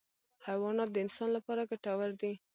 حیوانات 0.47 0.89
د 0.91 0.97
انسان 1.05 1.29
لپاره 1.37 1.67
ګټور 1.71 2.09
دي. 2.21 2.33